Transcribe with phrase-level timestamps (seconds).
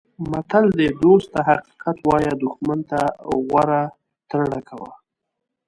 [0.31, 2.99] متل دی: دوست ته حقیقت وایه دوښمن ته
[3.47, 3.81] غوره
[4.29, 4.91] ترړه کوه.